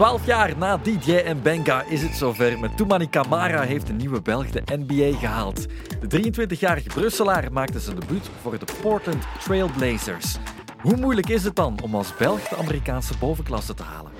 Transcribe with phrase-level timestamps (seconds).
[0.00, 2.58] Twaalf jaar na DJ en Benga is het zover.
[2.58, 5.66] Met Toumani Kamara heeft de nieuwe Belg de NBA gehaald.
[6.08, 10.36] De 23-jarige Brusselaar maakte zijn debuut voor de Portland Trailblazers.
[10.80, 14.12] Hoe moeilijk is het dan om als Belg de Amerikaanse bovenklasse te halen?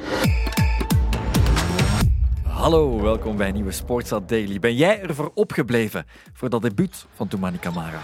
[2.42, 4.58] Hallo, welkom bij een nieuwe Sportsat Daily.
[4.58, 8.00] Ben jij ervoor opgebleven voor dat debuut van Toumani Kamara?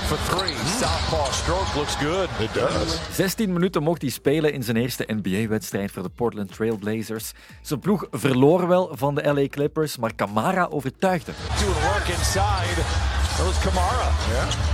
[0.00, 0.54] For three.
[0.78, 2.28] Southpaw stroke looks good.
[2.40, 2.98] It does.
[3.12, 7.32] 16 minuten mocht hij spelen in zijn eerste NBA-wedstrijd voor de Portland Trailblazers.
[7.62, 11.32] Zijn ploeg verloor wel van de LA Clippers, maar Kamara overtuigde.
[11.58, 13.19] Doing work inside.
[13.44, 14.10] Was Kamara.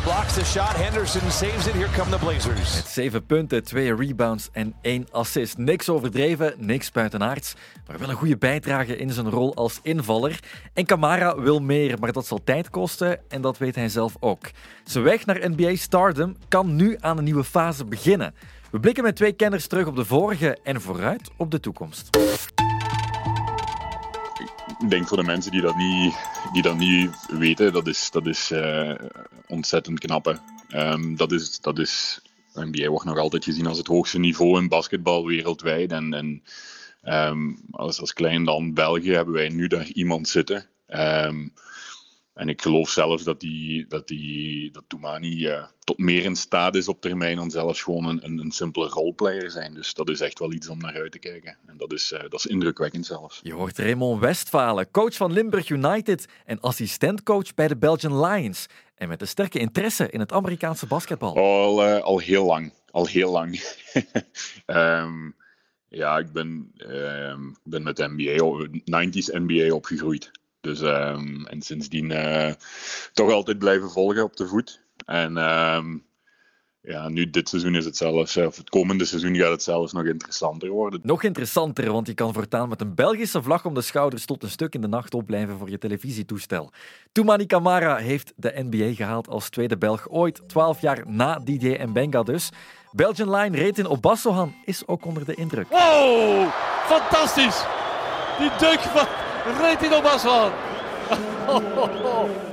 [0.02, 0.76] Blocks the shot.
[0.76, 1.74] Henderson saves it.
[1.74, 2.74] Here come the Blazers.
[2.74, 5.58] Met 7 punten, 2 rebounds en 1 assist.
[5.58, 7.54] Niks overdreven, niks buitenaards,
[7.86, 10.40] maar wel een goede bijdrage in zijn rol als invaller.
[10.72, 14.50] En Kamara wil meer, maar dat zal tijd kosten en dat weet hij zelf ook.
[14.84, 18.34] Zijn weg naar NBA-stardom kan nu aan een nieuwe fase beginnen.
[18.70, 22.18] We blikken met twee kenners terug op de vorige en vooruit op de toekomst.
[24.78, 26.14] Ik denk voor de mensen die dat niet,
[26.52, 28.94] die dat niet weten, dat is, dat is eh,
[29.46, 30.40] ontzettend knap.
[30.68, 32.20] Ehm, dat is, dat is,
[32.54, 35.92] NBA wordt nog altijd gezien als het hoogste niveau in basketbal wereldwijd.
[35.92, 36.42] En, en
[37.02, 40.66] ehm, als, als klein land België hebben wij nu daar iemand zitten.
[40.86, 41.48] Ehm,
[42.36, 46.74] en ik geloof zelfs dat, die, dat, die, dat Toumani eh, tot meer in staat
[46.74, 49.74] is op termijn dan zelfs gewoon een, een, een simpele roleplayer zijn.
[49.74, 51.56] Dus dat is echt wel iets om naar uit te kijken.
[51.66, 53.40] En dat is, eh, dat is indrukwekkend zelfs.
[53.42, 58.66] Je hoort Raymond Westphalen, coach van Limburg United en assistentcoach bij de Belgian Lions.
[58.94, 61.36] En met een sterke interesse in het Amerikaanse basketbal.
[61.36, 62.72] Al, eh, al heel lang.
[62.90, 63.60] Al heel lang.
[64.66, 65.30] Ehm,
[65.88, 70.30] ja, ik ben, ehm, ben met NBA, o- 90s NBA opgegroeid.
[70.60, 72.52] Dus, ehm, en sindsdien eh,
[73.12, 74.84] toch altijd blijven volgen op de voet.
[75.06, 75.98] En ehm,
[76.86, 79.92] ja, nu dit seizoen is het zelfs, eh, of het komende seizoen gaat het zelfs
[79.92, 81.00] nog interessanter worden.
[81.02, 84.50] Nog interessanter, want je kan voortaan met een Belgische vlag om de schouders tot een
[84.50, 86.70] stuk in de nacht opblijven voor je televisietoestel.
[87.12, 91.92] Toumani Kamara heeft de NBA gehaald als tweede Belg ooit, 12 jaar na DJ en
[91.92, 92.50] Benga dus.
[92.92, 95.68] Belgian Line reed in Obassohan is ook onder de indruk.
[95.68, 96.48] Wow,
[96.86, 97.64] fantastisch.
[98.38, 100.50] Die dunk van Retin Obaswan.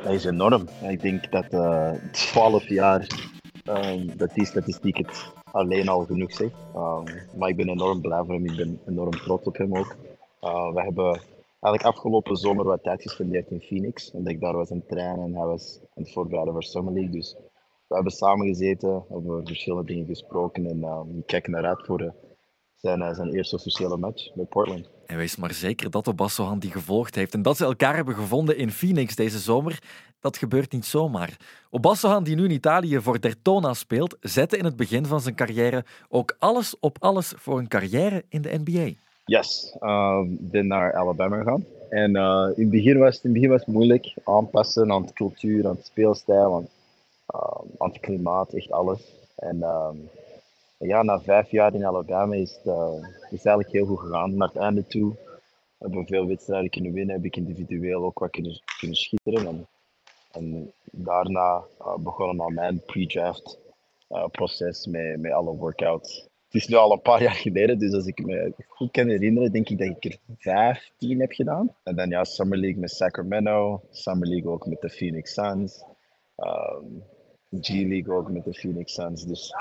[0.03, 0.67] Dat is enorm.
[0.81, 3.07] Ik denk dat eh 12 jaar
[3.63, 6.53] ehm, dat die statistiek het alleen al genoeg zegt.
[6.75, 7.03] Ehm,
[7.37, 8.45] maar ik ben enorm blij voor hem.
[8.45, 9.95] Ik ben enorm trots op hem ook.
[10.41, 11.21] Uh, we hebben
[11.59, 14.11] eigenlijk afgelopen zomer wat tijd gespendeerd in Phoenix.
[14.11, 16.93] Omdat ik daar was aan het trainen en hij was aan het voorbereiden voor Summer
[16.93, 17.11] League.
[17.11, 17.35] Dus
[17.87, 20.65] we hebben samen gezeten, over verschillende dingen gesproken.
[20.65, 22.11] En ehm, ik kijk naar uit voor eh,
[22.75, 24.89] zijn, eh, zijn eerste officiële match bij Portland.
[25.05, 28.57] En wees maar zeker dat Obassohan die gevolgd heeft en dat ze elkaar hebben gevonden
[28.57, 29.79] in Phoenix deze zomer,
[30.19, 31.37] dat gebeurt niet zomaar.
[31.69, 35.85] Obassohan, die nu in Italië voor Dertona speelt, zette in het begin van zijn carrière
[36.09, 38.91] ook alles op alles voor een carrière in de NBA.
[39.25, 41.65] Yes, um, ben naar Alabama gegaan.
[41.89, 45.05] En eh, in, het begin was, het- in het begin was het moeilijk aanpassen aan
[45.05, 46.67] de cultuur, aan de speelstijl, aan,
[47.61, 48.99] um, aan het klimaat, echt alles.
[49.35, 49.95] En ehm,
[50.87, 52.93] ja, na vijf jaar in Alabama is het, eh,
[53.29, 54.37] is eigenlijk heel goed gegaan.
[54.37, 55.15] Naar het einde toe
[55.77, 58.61] hebben we veel wedstrijden kunnen winnen, heb ik individueel ook wat kunnen,
[59.23, 59.47] kunnen.
[59.47, 59.67] En,
[60.31, 63.59] en daarna uh, begonnen aan mijn pre-draft
[64.09, 66.27] uh, proces met, met alle workouts.
[66.45, 69.51] Het is nu al een paar jaar geleden, dus als ik me goed kan herinneren,
[69.51, 71.75] denk ik dat ik er 15 heb gedaan.
[71.83, 75.83] En dan ja, Summer League met Sacramento, Summer League ook met de Phoenix Suns,
[76.35, 76.85] ehm,
[77.61, 79.23] G-League ook met de Phoenix Suns.
[79.23, 79.53] Dus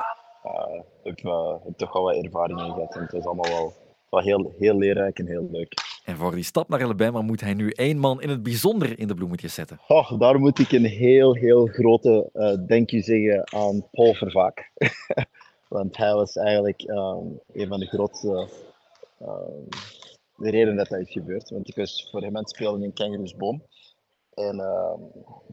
[0.43, 3.51] eh, ik heb, eh, heb toch wel wat ervaring in gehad en het was allemaal
[3.51, 3.73] wel,
[4.11, 5.75] wel heel, heel leerrijk en heel leuk.
[6.05, 9.09] En voor die stap naar Alabama moet hij nu één man in het bijzonder in
[9.09, 9.81] de bloemetjes zetten.
[9.89, 14.71] Oh, daar moet ik een heel, heel grote uh, thank you zeggen aan Paul Vervaak.
[15.69, 18.49] Want hij was eigenlijk ehm, een van de grootste
[19.19, 19.81] ehm,
[20.37, 21.51] de reden dat dat is gebeurd.
[21.51, 23.63] Want ik was voor hem aan het spelen in Kangaroosboom.
[24.35, 25.01] En ehm,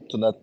[0.06, 0.36] toen, dat,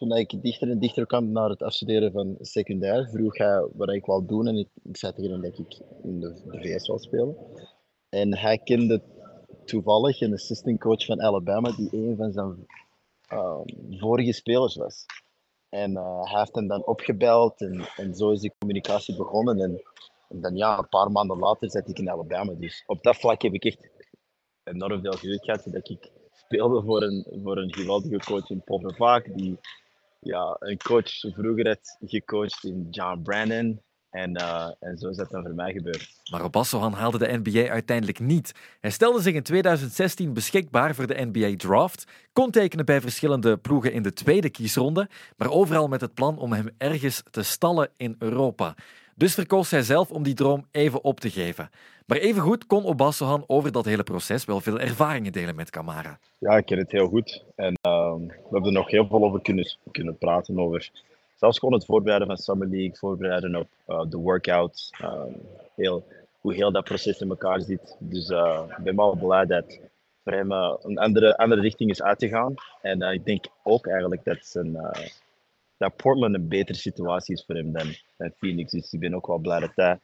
[0.00, 4.04] toen ik dichter en dichter kwam naar het afstuderen van secundair, vroeg hij wat ik
[4.04, 4.46] wou doen.
[4.46, 7.36] En ik, ik zei tegen hem dat ik in de, de VS wil spelen.
[8.08, 9.02] En hij kende
[9.64, 12.66] toevallig een assistant coach van Alabama, die een van zijn
[13.32, 15.06] um, vorige spelers was.
[15.68, 19.60] En uh, hij heeft hem dan opgebeld en, en zo is die communicatie begonnen.
[19.60, 19.82] En,
[20.40, 22.52] dan ja, een paar maanden later zat ik in Alabama.
[22.52, 23.90] Dus op dat vlak heb ik echt
[24.64, 28.80] enorm veel geluk gehad dat ik speelde voor een, voor een geweldige coach in Paul
[28.80, 29.58] Vervaak, die
[30.20, 33.80] ja, een coach vroeger had gecoacht in John Brandon.
[34.10, 36.08] En, uh, en zo is dat dan voor mij gebeurd.
[36.30, 38.52] Maar Obassohan haalde de NBA uiteindelijk niet.
[38.80, 43.92] Hij stelde zich in 2016 beschikbaar voor de NBA Draft, kon tekenen bij verschillende ploegen
[43.92, 48.16] in de tweede kiesronde, maar overal met het plan om hem ergens te stallen in
[48.18, 48.74] Europa.
[49.14, 51.70] Dus verkoos hij zelf om die droom even op te geven.
[52.06, 56.18] Maar evengoed kon Obassohan over dat hele proces wel veel ervaringen delen met Camara.
[56.38, 57.44] Ja, ik ken het heel goed.
[57.56, 57.74] En
[58.26, 60.58] we hebben er nog heel veel over kunnen, kunnen praten.
[60.58, 60.90] Over
[61.34, 64.92] zelfs gewoon het voorbereiden van Summer League, voorbereiden op uh, de workouts.
[65.02, 65.36] Um,
[65.74, 66.06] heel,
[66.40, 67.96] hoe heel dat proces in elkaar zit.
[67.98, 69.80] Dus uh, ik ben wel blij dat
[70.24, 72.54] voor hem een andere, andere richting is uitgegaan.
[72.82, 74.76] En ik denk ook eigenlijk dat, zijn,
[75.76, 77.94] dat Portland een betere situatie is voor hem dan,
[78.36, 78.72] Phoenix.
[78.72, 79.98] Dus ik ben ook wel blij dat dat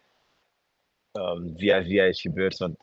[1.12, 2.56] um, via via is gebeurd.
[2.56, 2.82] Want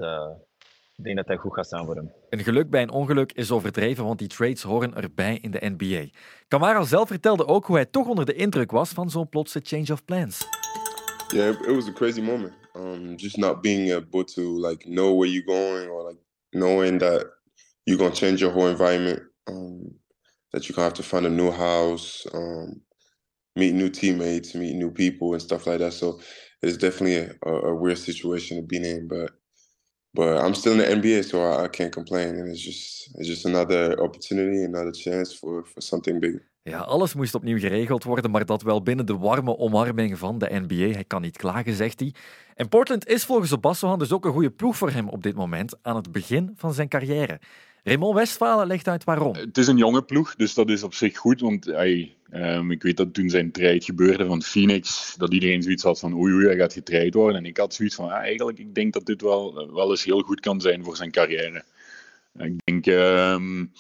[0.96, 2.12] ik denk dat dat goed gaat staan voor hem.
[2.30, 6.18] Een geluk bij een ongeluk is overdreven, want die trades horen erbij in de NBA.
[6.48, 9.92] Kamara zelf vertelde ook hoe hij toch onder de indruk was van zo'n plotse change
[9.92, 10.48] of plans.
[11.28, 12.54] Yeah, it was a crazy moment.
[12.76, 16.20] Um, just not being able to like know where you're going or like
[16.50, 17.26] knowing that
[17.84, 19.22] you're gonna change your whole environment.
[19.48, 20.02] Um,
[20.52, 22.82] that you're gonna have to find a new house, um,
[23.56, 25.94] meet new teammates, meet new people, and stuff like that.
[25.94, 26.20] So
[26.62, 29.32] it's definitely a, a weird situation to be in, but
[30.14, 32.38] but I'm still in the NBA, so I, I, can't complain.
[32.38, 36.42] And it's just, it's just another opportunity, another chance for, for something big.
[36.64, 40.50] Ja, alles moest opnieuw geregeld worden, maar dat wel binnen de warme omarming van de
[40.52, 40.94] NBA.
[40.94, 42.14] Hij kan niet klagen, zegt hij.
[42.56, 45.78] En Portland is volgens Obassohan dus ook een goede ploeg voor hem op dit moment,
[45.82, 47.40] aan het begin van zijn carrière.
[47.84, 49.36] Raymond Westfalen legt uit waarom.
[49.36, 51.42] Het is een jonge ploeg, dus dat is op zich goed.
[51.42, 56.00] Want um, ik weet dat toen zijn trade gebeurde van Phoenix, dat iedereen zoiets had
[56.00, 57.38] van oei oei, hij gaat getraind worden.
[57.38, 60.22] En ik had zoiets van, ah, eigenlijk, ik denk dat dit wel, wel eens heel
[60.22, 61.64] goed kan zijn voor zijn carrière.
[62.38, 63.72] Ik denk, um,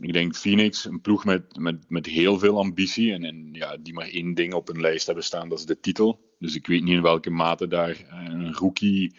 [0.00, 3.94] ik denk Phoenix, een ploeg met, met, met heel veel ambitie en, en ja, die
[3.94, 6.20] maar één ding op hun lijst hebben staan, dat is de titel.
[6.38, 9.14] Dus ik weet niet in welke mate daar een rookie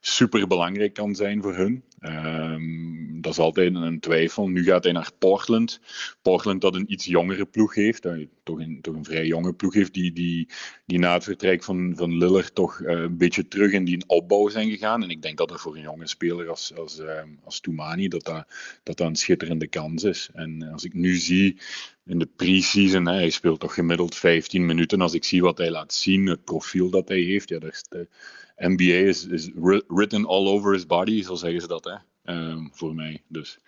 [0.00, 1.84] super belangrijk kan zijn voor hun.
[2.00, 4.48] Um, dat is altijd een twijfel.
[4.48, 5.80] Nu gaat hij naar Portland.
[6.22, 8.06] Portland dat een iets jongere ploeg heeft.
[8.06, 9.94] Uh, toch, een, toch een vrij jonge ploeg heeft.
[9.94, 10.48] Die, die,
[10.86, 14.48] die na het vertrek van, van Lillard toch uh, een beetje terug in die opbouw
[14.48, 15.02] zijn gegaan.
[15.02, 18.24] En ik denk dat dat voor een jonge speler als, als, uh, als Toumani dat
[18.24, 18.46] dat,
[18.82, 20.30] dat dat een schitterende kans is.
[20.32, 21.58] En als ik nu zie
[22.06, 25.00] in de pre-season, hij speelt toch gemiddeld 15 minuten.
[25.00, 28.08] Als ik zie wat hij laat zien, het profiel dat hij heeft, ja, is de,
[28.56, 29.50] NBA is, is
[29.86, 31.96] written all over his body, zo zeggen ze dat, hè?
[32.34, 33.22] Um, voor mij.
[33.28, 33.58] Dus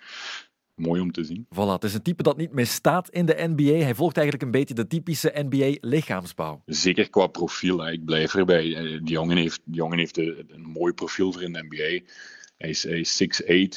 [0.74, 1.46] mooi om te zien.
[1.54, 3.84] Voilà, het is een type dat niet misstaat in de NBA.
[3.84, 6.62] Hij volgt eigenlijk een beetje de typische NBA-lichaamsbouw.
[6.66, 7.78] Zeker qua profiel.
[7.84, 7.92] Hè.
[7.92, 8.74] Ik blijf erbij.
[8.74, 12.10] Eh, die jongen heeft, die jongen heeft een, een mooi profiel voor in de NBA.
[12.56, 13.22] Hij is, hij is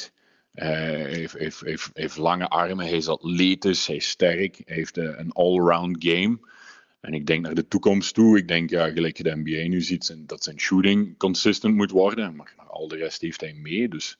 [0.06, 0.19] 6'8".
[0.60, 5.04] Uh, heeft, heeft, heeft, heeft, lange armen, hij is atletisch, hij is sterk, heeft uh,
[5.16, 6.38] een all-round game.
[7.00, 8.38] En ik denk naar de toekomst toe.
[8.38, 12.36] Ik denk, ja, gelijk je de NBA nu ziet, dat zijn shooting consistent moet worden.
[12.36, 13.88] Maar al de rest heeft hij mee.
[13.88, 14.18] Dus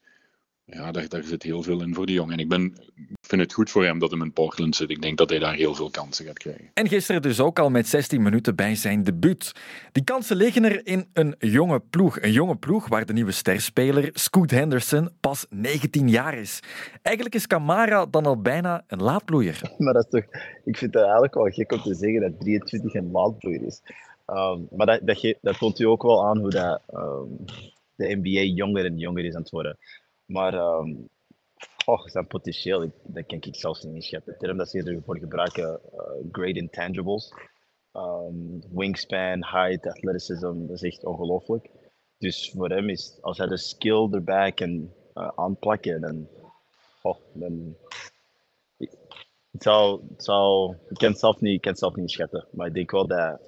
[0.71, 2.33] ja, daar, daar zit heel veel in voor die jongen.
[2.33, 2.75] En ik ben,
[3.21, 4.91] vind het goed voor hem dat hij in Portland zit.
[4.91, 6.71] Ik denk dat hij daar heel veel kansen gaat krijgen.
[6.75, 9.53] En gisteren dus ook al met 16 minuten bij zijn debuut.
[9.93, 12.21] Die kansen liggen er in een jonge ploeg.
[12.21, 16.61] Een jonge ploeg waar de nieuwe sterspeler Scoot Henderson pas 19 jaar is.
[17.03, 19.61] Eigenlijk is Camara dan al bijna een laadbloeier.
[19.79, 22.95] Maar dat is toch, ik vind het eigenlijk wel gek om te zeggen dat 23
[22.95, 23.83] een laadbloeier is.
[24.27, 27.45] Um, maar dat, dat, dat toont u ook wel aan hoe dat, um,
[27.95, 29.79] de NBA jonger en jonger is aan het worden.
[30.31, 30.55] Maar
[31.85, 34.33] oh, zijn potentieel, ik, dat kan ik zelfs niet inschatten.
[34.33, 36.01] De term dat ze ervoor gebruiken, uh,
[36.33, 37.33] great intangibles.
[37.93, 41.71] Um, wingspan, height, athleticism, dat is echt ongelooflijk.
[42.19, 46.29] Dus voor hem is, als hij de skill erbij kan uh, aanplakken, dan,
[47.03, 47.77] oh, dan
[49.51, 49.63] het
[50.17, 52.49] zou, ik kan het zelf niet, ik kan het zelf niet schatten.
[52.53, 53.41] Maar ik denk wel dat,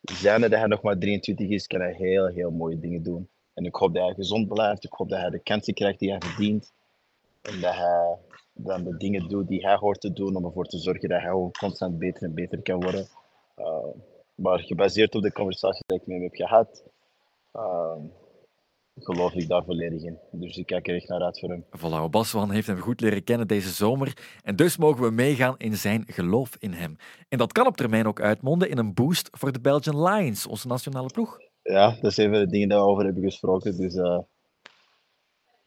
[0.00, 3.28] zijn dat hij nog maar 23 is, kan hij heel, heel mooie dingen doen.
[3.54, 4.84] En ik hoop dat hij gezond blijft.
[4.84, 6.72] Ik hoop dat hij de kansen krijgt die hij verdient.
[7.42, 8.16] En dat hij
[8.54, 11.50] dan de dingen doet die hij hoort te doen om ervoor te zorgen dat hij
[11.58, 13.06] constant beter en beter kan worden.
[13.58, 13.86] Uh,
[14.34, 16.84] maar gebaseerd op de conversatie die ik met hem heb gehad,
[17.54, 17.96] uh,
[18.96, 20.18] geloof ik daar volledig in.
[20.30, 21.64] Dus ik kijk er echt naar uit voor hem.
[21.64, 24.38] Voilà, Baswan heeft hem goed leren kennen deze zomer.
[24.42, 26.96] En dus mogen we meegaan in zijn geloof in hem.
[27.28, 30.66] En dat kan op termijn ook uitmonden in een boost voor de Belgian Lions, onze
[30.66, 33.76] nationale ploeg ja, dat zijn even de dingen die we over hebben gesproken.
[33.76, 34.18] Dus, uh,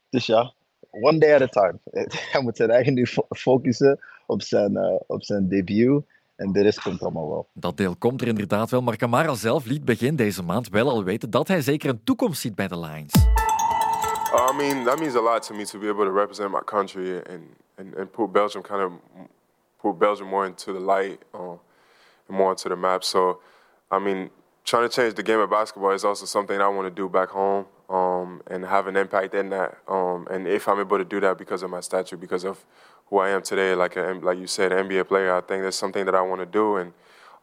[0.10, 0.54] dus ja,
[0.90, 1.80] one day at a time.
[2.32, 6.06] Hij moet zijn eigen nu focussen op zijn, uh, op zijn debuut.
[6.36, 7.48] En de rest komt allemaal wel.
[7.54, 8.82] Dat deel komt er inderdaad wel.
[8.82, 12.42] Maar Kamara zelf liet begin deze maand wel al weten dat hij zeker een toekomst
[12.42, 13.14] ziet bij de Lions.
[13.14, 16.62] Uh, I mean, that means a lot to me to be able to represent my
[16.66, 17.42] country and,
[17.76, 18.92] and, and put Belgium kind of
[19.82, 21.58] put Belgium more into the light uh,
[22.28, 23.04] and more into the map.
[23.04, 23.40] So,
[23.90, 24.30] I mean,
[24.68, 27.30] trying to change the game of basketball is also something I want to do back
[27.30, 29.78] home um, and have an impact in that.
[29.88, 32.64] Um, and if I'm able to do that because of my stature, because of
[33.06, 36.06] who I am today, like a, like you said, NBA player, I think that's something
[36.06, 36.76] that I want to do.
[36.76, 36.92] And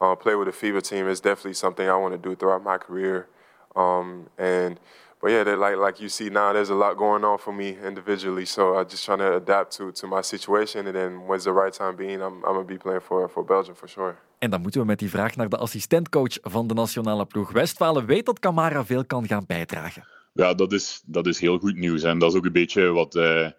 [0.03, 2.77] uh, play with a FIBA team is definitely something I want to do throughout my
[2.77, 3.27] career.
[3.75, 4.79] Um, and
[5.23, 8.45] but yeah, like like you see now, there's a lot going on for me individually.
[8.45, 10.87] So I'm just trying to adapt to, to my situation.
[10.87, 13.75] And then when's the right time being, I'm, I'm gonna be playing for, for Belgium
[13.75, 14.19] for sure.
[14.45, 17.53] En dan moeten we met die vraag naar de assistentcoach van de nationale ploeg.
[17.53, 20.07] Westfalen weet dat Camara veel kan gaan bijdragen.
[20.33, 22.03] Ja, dat is, dat is heel goed nieuws.
[22.03, 23.51] En dat is ook een beetje wat, uh,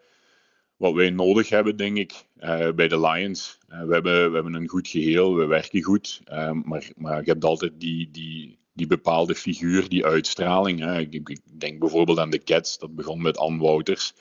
[0.77, 3.58] wat wij nodig hebben, denk ik, uh, bij de Lions.
[3.70, 6.22] Uh, we, hebben, we hebben een goed geheel, we werken goed.
[6.63, 10.80] maar, maar je hebt altijd die, die, die bepaalde figuur, die uitstraling.
[10.80, 11.00] Hè.
[11.00, 14.13] Ik, ik, denk bijvoorbeeld aan de Cats, dat begon met Ann Wouters.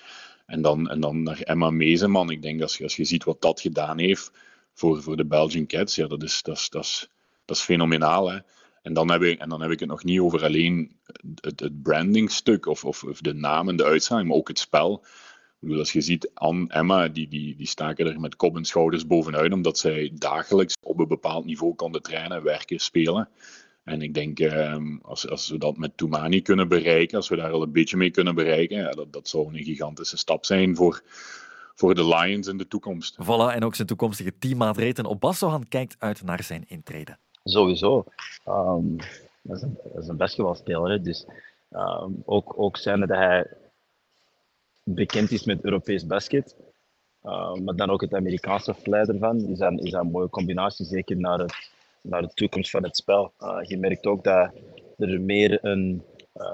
[0.47, 2.31] En dan, en dan naar Emma Mezeman.
[2.31, 4.33] Ik denk als, als je ziet wat dat gedaan heeft
[4.75, 7.09] voor, voor de Belgian Cats, ja, dat, is, dat, is, dat, is,
[7.45, 8.31] dat is fenomenaal.
[8.31, 8.39] Hè.
[8.83, 10.97] En dan, heb ik, en dan heb ik het nog niet over alleen
[11.41, 15.01] het, het brandingstuk of, of, of de naam en de uitstraling, maar ook het spel.
[15.65, 18.65] Ik bedoel, als je ziet, Anne, Emma, die, die, die staken er met kop en
[18.65, 23.29] schouders bovenuit, omdat zij dagelijks op een bepaald niveau konden trainen, werken, spelen.
[23.85, 27.51] En ik denk, ehm, als, als we dat met Toumani kunnen bereiken, als we daar
[27.51, 31.03] al een beetje mee kunnen bereiken, ja, dat, dat zou een gigantische stap zijn voor,
[31.75, 33.17] voor de Lions in de toekomst.
[33.23, 37.17] Voilà, en ook zijn toekomstige teammaat Reten Obassohan kijkt uit naar zijn intrede.
[37.45, 38.05] Sowieso.
[38.49, 38.97] Um,
[39.43, 41.27] dat, is een, dat is een basketbalspeler, dus
[41.73, 43.47] um, ook, ook zijn dat hij
[44.83, 46.57] bekend is met Europees basket,
[47.25, 50.85] uh, maar dan ook het Amerikaanse flair ervan, is dat, is dat een mooie combinatie,
[50.87, 51.73] zeker naar het
[52.05, 53.33] naar de toekomst van het spel.
[53.41, 54.51] Uh, je merkt ook dat
[54.99, 56.03] er meer een,
[56.37, 56.47] uh,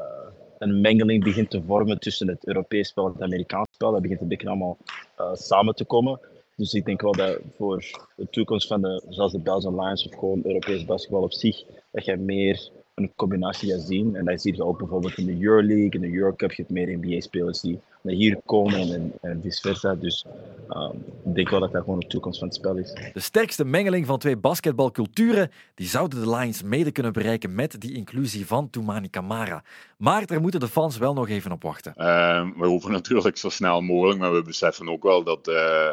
[0.58, 3.92] een mengeling begint te vormen tussen het Europees spel en het Amerikaans spel.
[3.92, 4.78] Dat begint een beetje allemaal
[5.20, 6.20] uh, samen te komen.
[6.56, 7.84] Dus ik denk wel dat voor
[8.16, 12.04] de toekomst van de, zoals de Belgian Lions of gewoon Europees basketbal op zich, dat
[12.04, 12.70] je meer
[13.02, 14.16] een combinatie gaat zien.
[14.16, 16.98] En dat zie je ook bijvoorbeeld in de Euroleague, in de Eurocup, je hebt meer
[16.98, 19.94] NBA-spelers die naar hier komen en, en vice versa.
[19.94, 20.24] Dus
[20.70, 22.92] um, ik denk wel dat dat gewoon de toekomst van het spel is.
[23.12, 27.94] De sterkste mengeling van twee basketbalculturen, die zouden de Lions mede kunnen bereiken met die
[27.94, 29.62] inclusie van Toumani Kamara.
[29.96, 31.94] Maar daar moeten de fans wel nog even op wachten.
[31.96, 35.88] Uh, we hoeven natuurlijk zo snel mogelijk, maar we beseffen ook wel dat, uh,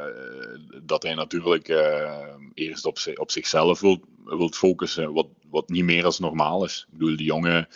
[0.84, 2.12] dat hij natuurlijk uh,
[2.54, 6.88] eerst op, op zichzelf wil, wilt focussen, wat, wat niet meer als normaal is.
[6.92, 7.68] Ik bedoel, die jongen,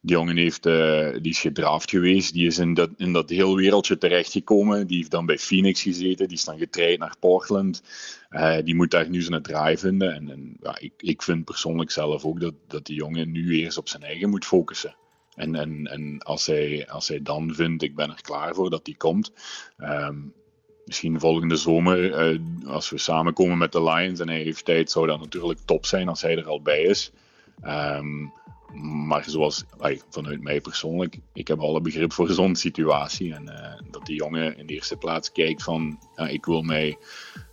[0.00, 3.56] die jongen heeft, uh, die is gedraafd geweest, die is in dat, in dat heel
[3.56, 7.82] wereldje terechtgekomen, die heeft dan bij Phoenix gezeten, die is dan getraind naar Portland,
[8.30, 10.14] uh, die moet daar nu zijn draai vinden.
[10.14, 13.78] En, en ja, ik, ik vind persoonlijk zelf ook dat, dat die jongen nu eerst
[13.78, 14.96] op zijn eigen moet focussen.
[15.34, 18.84] En, en, en als, hij, als hij dan vindt, ik ben er klaar voor dat
[18.84, 19.32] die komt,
[19.78, 20.32] um,
[20.92, 25.06] misschien volgende zomer, uh, als we samenkomen met de Lions en hij heeft tijd, zou
[25.06, 27.12] dat natuurlijk top zijn als hij er al bij is.
[27.64, 28.32] Um,
[29.06, 29.64] maar zoals
[30.10, 33.34] vanuit mij persoonlijk, ik heb alle begrip voor zo'n situatie.
[33.34, 36.96] En uh, dat die jongen in de eerste plaats kijkt van, ja, ik, wil mij,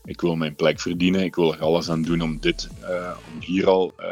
[0.09, 1.23] ik wil mijn plek verdienen.
[1.23, 2.89] Ik wil er alles aan doen om, dit, uh,
[3.33, 4.05] om hier al uh,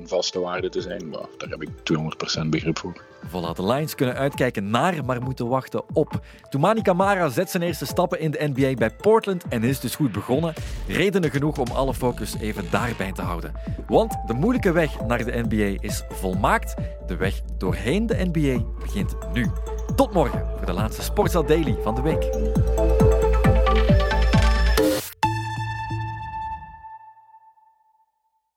[0.00, 1.08] een vaste waarde te zijn.
[1.08, 1.68] Maar daar heb ik
[2.44, 3.02] 200% begrip voor.
[3.26, 6.24] Voilà, de Lions kunnen uitkijken naar, maar moeten wachten op.
[6.48, 10.12] Toumani Kamara zet zijn eerste stappen in de NBA bij Portland en is dus goed
[10.12, 10.54] begonnen.
[10.86, 13.52] Redenen genoeg om alle focus even daarbij te houden.
[13.86, 16.74] Want de moeilijke weg naar de NBA is volmaakt.
[17.06, 19.50] De weg doorheen de NBA begint nu.
[19.96, 22.28] Tot morgen voor de laatste Sportsa Daily van de week.